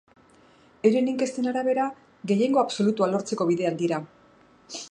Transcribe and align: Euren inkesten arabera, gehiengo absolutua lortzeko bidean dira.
Euren 0.89 1.09
inkesten 1.11 1.49
arabera, 1.51 1.85
gehiengo 2.31 2.63
absolutua 2.63 3.11
lortzeko 3.13 3.47
bidean 3.51 3.79
dira. 3.83 4.01